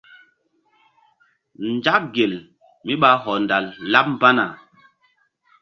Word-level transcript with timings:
Nzak 1.73 2.03
gel 2.15 2.33
mí 2.85 2.93
ɓa 3.01 3.09
hɔndal 3.23 3.65
laɓ 3.91 4.05
mbana. 4.13 4.45